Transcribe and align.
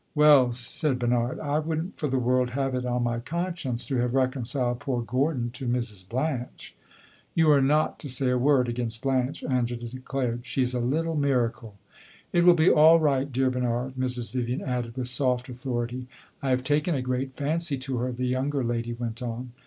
"Well," 0.15 0.51
said 0.51 0.97
Bernard, 0.97 1.39
"I 1.39 1.59
would 1.59 1.77
n't 1.77 1.97
for 1.99 2.07
the 2.07 2.17
world 2.17 2.49
have 2.57 2.73
it 2.73 2.87
on 2.87 3.03
my 3.03 3.19
conscience 3.19 3.85
to 3.85 3.97
have 3.97 4.15
reconciled 4.15 4.79
poor 4.79 5.03
Gordon 5.03 5.51
to 5.51 5.67
Mrs. 5.67 6.09
Blanche." 6.09 6.75
"You 7.35 7.51
are 7.51 7.61
not 7.61 7.99
to 7.99 8.09
say 8.09 8.31
a 8.31 8.37
word 8.39 8.67
against 8.67 9.03
Blanche," 9.03 9.43
Angela 9.43 9.87
declared. 9.87 10.43
"She 10.43 10.65
's 10.65 10.73
a 10.73 10.79
little 10.79 11.15
miracle." 11.15 11.75
"It 12.33 12.45
will 12.45 12.55
be 12.55 12.71
all 12.71 12.99
right, 12.99 13.31
dear 13.31 13.51
Bernard," 13.51 13.93
Mrs. 13.93 14.33
Vivian 14.33 14.63
added, 14.63 14.97
with 14.97 15.05
soft 15.05 15.49
authority. 15.49 16.07
"I 16.41 16.49
have 16.49 16.63
taken 16.63 16.95
a 16.95 17.03
great 17.03 17.33
fancy 17.33 17.77
to 17.77 17.97
her," 17.97 18.11
the 18.11 18.25
younger 18.25 18.63
lady 18.63 18.93
went 18.93 19.21
on. 19.21 19.51